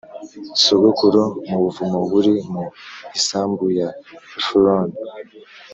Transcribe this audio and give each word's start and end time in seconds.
sogokuru 0.63 1.21
mu 1.47 1.57
buvumo 1.63 1.99
buri 2.11 2.33
mu 2.51 2.63
isambu 3.17 3.65
ya 3.79 3.89
Efuroni 4.37 4.95